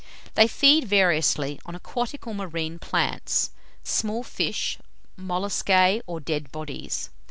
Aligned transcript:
They 0.33 0.47
feed 0.47 0.85
variously, 0.85 1.59
on 1.63 1.75
aquatic 1.75 2.25
or 2.25 2.33
marine 2.33 2.79
plants, 2.79 3.51
small 3.83 4.23
fish, 4.23 4.79
molluscae, 5.15 6.01
or 6.07 6.19
dead 6.19 6.51
bodies. 6.51 7.11